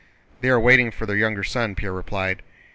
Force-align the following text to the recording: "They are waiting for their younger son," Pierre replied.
"They 0.39 0.49
are 0.49 0.59
waiting 0.59 0.89
for 0.89 1.05
their 1.05 1.15
younger 1.15 1.43
son," 1.43 1.75
Pierre 1.75 1.93
replied. 1.93 2.41